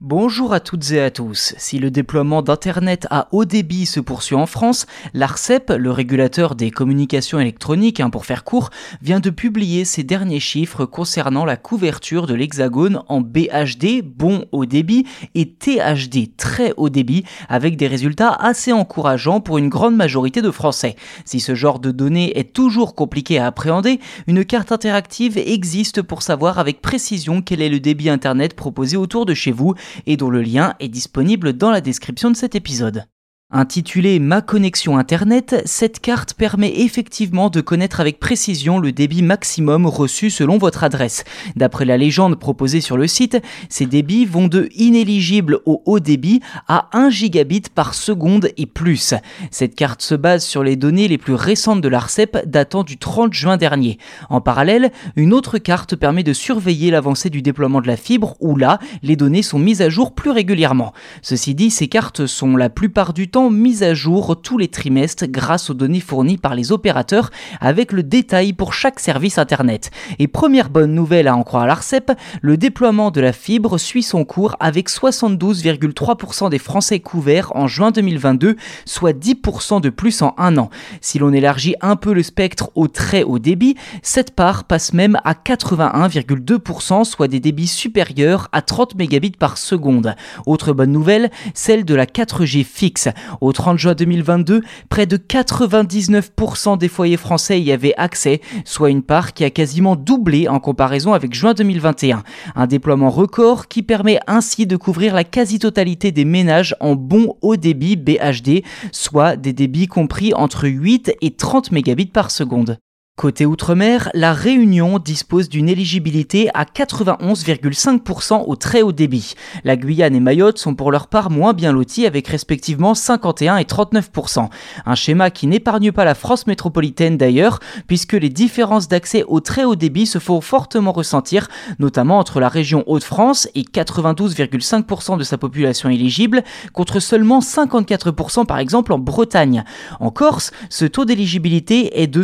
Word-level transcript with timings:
Bonjour 0.00 0.52
à 0.52 0.60
toutes 0.60 0.92
et 0.92 1.00
à 1.00 1.10
tous. 1.10 1.54
Si 1.58 1.80
le 1.80 1.90
déploiement 1.90 2.40
d'Internet 2.40 3.08
à 3.10 3.26
haut 3.32 3.44
débit 3.44 3.84
se 3.84 3.98
poursuit 3.98 4.36
en 4.36 4.46
France, 4.46 4.86
l'ARCEP, 5.12 5.72
le 5.76 5.90
régulateur 5.90 6.54
des 6.54 6.70
communications 6.70 7.40
électroniques, 7.40 7.98
hein, 7.98 8.08
pour 8.08 8.24
faire 8.24 8.44
court, 8.44 8.70
vient 9.02 9.18
de 9.18 9.30
publier 9.30 9.84
ses 9.84 10.04
derniers 10.04 10.38
chiffres 10.38 10.84
concernant 10.84 11.44
la 11.44 11.56
couverture 11.56 12.28
de 12.28 12.34
l'Hexagone 12.34 13.02
en 13.08 13.20
BHD, 13.20 14.02
bon 14.04 14.44
haut 14.52 14.66
débit, 14.66 15.04
et 15.34 15.50
THD, 15.50 16.36
très 16.36 16.74
haut 16.76 16.90
débit, 16.90 17.24
avec 17.48 17.76
des 17.76 17.88
résultats 17.88 18.30
assez 18.30 18.72
encourageants 18.72 19.40
pour 19.40 19.58
une 19.58 19.68
grande 19.68 19.96
majorité 19.96 20.42
de 20.42 20.52
Français. 20.52 20.94
Si 21.24 21.40
ce 21.40 21.56
genre 21.56 21.80
de 21.80 21.90
données 21.90 22.38
est 22.38 22.52
toujours 22.52 22.94
compliqué 22.94 23.40
à 23.40 23.48
appréhender, 23.48 23.98
une 24.28 24.44
carte 24.44 24.70
interactive 24.70 25.38
existe 25.38 26.02
pour 26.02 26.22
savoir 26.22 26.60
avec 26.60 26.82
précision 26.82 27.42
quel 27.42 27.60
est 27.60 27.68
le 27.68 27.80
débit 27.80 28.10
Internet 28.10 28.54
proposé 28.54 28.96
autour 28.96 29.26
de 29.26 29.34
chez 29.34 29.50
vous 29.50 29.74
et 30.06 30.16
dont 30.16 30.30
le 30.30 30.42
lien 30.42 30.74
est 30.80 30.88
disponible 30.88 31.52
dans 31.52 31.70
la 31.70 31.80
description 31.80 32.30
de 32.30 32.36
cet 32.36 32.54
épisode. 32.54 33.04
Intitulée 33.50 34.18
Ma 34.18 34.42
connexion 34.42 34.98
Internet, 34.98 35.62
cette 35.64 36.00
carte 36.00 36.34
permet 36.34 36.80
effectivement 36.80 37.48
de 37.48 37.62
connaître 37.62 37.98
avec 37.98 38.20
précision 38.20 38.78
le 38.78 38.92
débit 38.92 39.22
maximum 39.22 39.86
reçu 39.86 40.28
selon 40.28 40.58
votre 40.58 40.84
adresse. 40.84 41.24
D'après 41.56 41.86
la 41.86 41.96
légende 41.96 42.38
proposée 42.38 42.82
sur 42.82 42.98
le 42.98 43.06
site, 43.06 43.38
ces 43.70 43.86
débits 43.86 44.26
vont 44.26 44.48
de 44.48 44.68
inéligible 44.76 45.60
au 45.64 45.82
haut 45.86 45.98
débit 45.98 46.42
à 46.66 46.90
1 46.92 47.08
gigabit 47.08 47.62
par 47.74 47.94
seconde 47.94 48.50
et 48.58 48.66
plus. 48.66 49.14
Cette 49.50 49.74
carte 49.74 50.02
se 50.02 50.14
base 50.14 50.44
sur 50.44 50.62
les 50.62 50.76
données 50.76 51.08
les 51.08 51.16
plus 51.16 51.32
récentes 51.32 51.80
de 51.80 51.88
l'ARCEP 51.88 52.42
datant 52.44 52.84
du 52.84 52.98
30 52.98 53.32
juin 53.32 53.56
dernier. 53.56 53.96
En 54.28 54.42
parallèle, 54.42 54.92
une 55.16 55.32
autre 55.32 55.56
carte 55.56 55.96
permet 55.96 56.22
de 56.22 56.34
surveiller 56.34 56.90
l'avancée 56.90 57.30
du 57.30 57.40
déploiement 57.40 57.80
de 57.80 57.86
la 57.86 57.96
fibre 57.96 58.36
où 58.40 58.56
là, 58.56 58.78
les 59.02 59.16
données 59.16 59.42
sont 59.42 59.58
mises 59.58 59.80
à 59.80 59.88
jour 59.88 60.14
plus 60.14 60.32
régulièrement. 60.32 60.92
Ceci 61.22 61.54
dit, 61.54 61.70
ces 61.70 61.88
cartes 61.88 62.26
sont 62.26 62.54
la 62.54 62.68
plupart 62.68 63.14
du 63.14 63.30
temps 63.30 63.37
mise 63.38 63.82
à 63.82 63.94
jour 63.94 64.40
tous 64.42 64.58
les 64.58 64.68
trimestres 64.68 65.26
grâce 65.26 65.70
aux 65.70 65.74
données 65.74 66.00
fournies 66.00 66.36
par 66.36 66.54
les 66.54 66.72
opérateurs 66.72 67.30
avec 67.60 67.92
le 67.92 68.02
détail 68.02 68.52
pour 68.52 68.74
chaque 68.74 69.00
service 69.00 69.38
Internet. 69.38 69.90
Et 70.18 70.26
première 70.26 70.70
bonne 70.70 70.92
nouvelle 70.92 71.28
à 71.28 71.36
en 71.36 71.44
croire 71.44 71.66
l'ARCEP, 71.66 72.12
le 72.42 72.56
déploiement 72.56 73.10
de 73.10 73.20
la 73.20 73.32
fibre 73.32 73.78
suit 73.78 74.02
son 74.02 74.24
cours 74.24 74.56
avec 74.60 74.90
72,3% 74.90 76.50
des 76.50 76.58
Français 76.58 77.00
couverts 77.00 77.52
en 77.54 77.66
juin 77.66 77.92
2022, 77.92 78.56
soit 78.84 79.12
10% 79.12 79.80
de 79.80 79.90
plus 79.90 80.20
en 80.22 80.34
un 80.36 80.58
an. 80.58 80.70
Si 81.00 81.18
l'on 81.18 81.32
élargit 81.32 81.76
un 81.80 81.96
peu 81.96 82.12
le 82.12 82.22
spectre 82.22 82.70
au 82.74 82.88
très 82.88 83.22
haut 83.22 83.38
débit, 83.38 83.76
cette 84.02 84.34
part 84.34 84.64
passe 84.64 84.92
même 84.92 85.18
à 85.24 85.34
81,2%, 85.34 87.04
soit 87.04 87.28
des 87.28 87.40
débits 87.40 87.66
supérieurs 87.66 88.48
à 88.52 88.62
30 88.62 88.96
mégabits 88.96 89.30
par 89.30 89.58
seconde. 89.58 90.16
Autre 90.46 90.72
bonne 90.72 90.92
nouvelle, 90.92 91.30
celle 91.54 91.84
de 91.84 91.94
la 91.94 92.06
4G 92.06 92.64
fixe. 92.64 93.08
Au 93.40 93.52
30 93.52 93.78
juin 93.78 93.94
2022, 93.94 94.62
près 94.88 95.06
de 95.06 95.16
99% 95.16 96.78
des 96.78 96.88
foyers 96.88 97.16
français 97.16 97.60
y 97.60 97.72
avaient 97.72 97.94
accès, 97.96 98.40
soit 98.64 98.90
une 98.90 99.02
part 99.02 99.32
qui 99.32 99.44
a 99.44 99.50
quasiment 99.50 99.96
doublé 99.96 100.48
en 100.48 100.60
comparaison 100.60 101.12
avec 101.12 101.34
juin 101.34 101.54
2021. 101.54 102.22
Un 102.54 102.66
déploiement 102.66 103.10
record 103.10 103.68
qui 103.68 103.82
permet 103.82 104.18
ainsi 104.26 104.66
de 104.66 104.76
couvrir 104.76 105.14
la 105.14 105.24
quasi-totalité 105.24 106.12
des 106.12 106.24
ménages 106.24 106.74
en 106.80 106.94
bon 106.94 107.36
haut 107.42 107.56
débit 107.56 107.96
BHD, 107.96 108.62
soit 108.92 109.36
des 109.36 109.52
débits 109.52 109.86
compris 109.86 110.32
entre 110.34 110.68
8 110.68 111.12
et 111.20 111.30
30 111.30 111.72
mégabits 111.72 112.06
par 112.06 112.30
seconde. 112.30 112.78
Côté 113.18 113.46
Outre-mer, 113.46 114.10
la 114.14 114.32
Réunion 114.32 115.00
dispose 115.00 115.48
d'une 115.48 115.68
éligibilité 115.68 116.50
à 116.54 116.62
91,5% 116.62 118.44
au 118.46 118.54
très 118.54 118.82
haut 118.82 118.92
débit. 118.92 119.34
La 119.64 119.76
Guyane 119.76 120.14
et 120.14 120.20
Mayotte 120.20 120.58
sont 120.58 120.76
pour 120.76 120.92
leur 120.92 121.08
part 121.08 121.28
moins 121.28 121.52
bien 121.52 121.72
lotis 121.72 122.06
avec 122.06 122.28
respectivement 122.28 122.94
51 122.94 123.56
et 123.56 123.64
39%. 123.64 124.48
Un 124.86 124.94
schéma 124.94 125.30
qui 125.30 125.48
n'épargne 125.48 125.90
pas 125.90 126.04
la 126.04 126.14
France 126.14 126.46
métropolitaine 126.46 127.16
d'ailleurs, 127.16 127.58
puisque 127.88 128.12
les 128.12 128.28
différences 128.28 128.86
d'accès 128.86 129.24
au 129.26 129.40
très 129.40 129.64
haut 129.64 129.74
débit 129.74 130.06
se 130.06 130.20
font 130.20 130.40
fortement 130.40 130.92
ressentir, 130.92 131.48
notamment 131.80 132.20
entre 132.20 132.38
la 132.38 132.48
région 132.48 132.84
Hauts-de-France 132.86 133.48
et 133.56 133.62
92,5% 133.62 135.18
de 135.18 135.24
sa 135.24 135.38
population 135.38 135.88
éligible, 135.88 136.44
contre 136.72 137.00
seulement 137.00 137.40
54% 137.40 138.46
par 138.46 138.60
exemple 138.60 138.92
en 138.92 139.00
Bretagne. 139.00 139.64
En 139.98 140.12
Corse, 140.12 140.52
ce 140.70 140.84
taux 140.84 141.04
d'éligibilité 141.04 142.00
est 142.00 142.06
de 142.06 142.22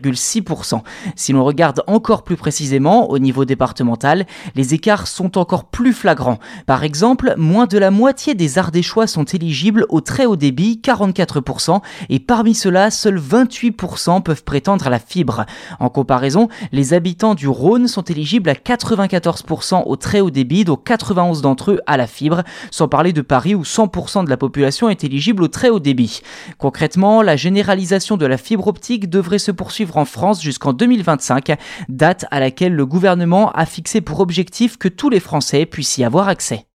67, 0.00 0.82
si 1.16 1.32
l'on 1.32 1.44
regarde 1.44 1.82
encore 1.86 2.22
plus 2.22 2.36
précisément 2.36 3.10
au 3.10 3.18
niveau 3.18 3.44
départemental, 3.44 4.26
les 4.54 4.74
écarts 4.74 5.06
sont 5.06 5.38
encore 5.38 5.64
plus 5.64 5.92
flagrants. 5.92 6.38
Par 6.66 6.84
exemple, 6.84 7.34
moins 7.36 7.66
de 7.66 7.78
la 7.78 7.90
moitié 7.90 8.34
des 8.34 8.58
Ardéchois 8.58 9.06
sont 9.06 9.24
éligibles 9.24 9.86
au 9.88 10.00
très 10.00 10.26
haut 10.26 10.36
débit, 10.36 10.80
44%, 10.82 11.80
et 12.08 12.18
parmi 12.18 12.54
ceux-là, 12.54 12.90
seuls 12.90 13.20
28% 13.20 14.22
peuvent 14.22 14.44
prétendre 14.44 14.86
à 14.86 14.90
la 14.90 14.98
fibre. 14.98 15.46
En 15.80 15.88
comparaison, 15.88 16.48
les 16.72 16.94
habitants 16.94 17.34
du 17.34 17.48
Rhône 17.48 17.88
sont 17.88 18.02
éligibles 18.02 18.50
à 18.50 18.54
94% 18.54 19.82
au 19.86 19.96
très 19.96 20.20
haut 20.20 20.30
débit, 20.30 20.64
dont 20.64 20.76
91 20.76 21.42
d'entre 21.42 21.72
eux 21.72 21.80
à 21.86 21.96
la 21.96 22.06
fibre, 22.06 22.42
sans 22.70 22.88
parler 22.88 23.12
de 23.12 23.22
Paris 23.22 23.54
où 23.54 23.62
100% 23.62 24.24
de 24.24 24.30
la 24.30 24.36
population 24.36 24.88
est 24.88 25.04
éligible 25.04 25.42
au 25.42 25.48
très 25.48 25.70
haut 25.70 25.80
débit. 25.80 26.22
Concrètement, 26.58 27.22
la 27.22 27.36
généralisation 27.36 28.16
de 28.16 28.26
la 28.26 28.36
fibre 28.36 28.66
optique 28.66 29.08
devrait 29.08 29.38
se 29.38 29.50
en 29.94 30.04
France 30.04 30.42
jusqu'en 30.42 30.72
2025, 30.72 31.56
date 31.88 32.24
à 32.30 32.40
laquelle 32.40 32.74
le 32.74 32.86
gouvernement 32.86 33.50
a 33.52 33.66
fixé 33.66 34.00
pour 34.00 34.20
objectif 34.20 34.76
que 34.78 34.88
tous 34.88 35.10
les 35.10 35.20
Français 35.20 35.66
puissent 35.66 35.98
y 35.98 36.04
avoir 36.04 36.28
accès. 36.28 36.66